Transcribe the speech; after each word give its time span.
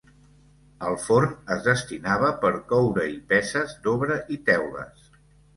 El 0.87 0.95
forn 1.01 1.35
es 1.57 1.61
destinava 1.67 2.31
per 2.45 2.53
coure-hi 2.73 3.21
peces 3.35 3.79
d'obra 3.85 4.21
i 4.39 4.43
teules. 4.49 5.09